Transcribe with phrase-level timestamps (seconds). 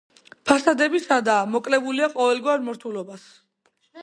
[0.51, 3.33] ფასადები სადაა, მოკლებულია ყოველგვარ მორთულობას.